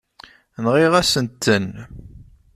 [0.63, 1.67] Nɣiɣ-asent-ten.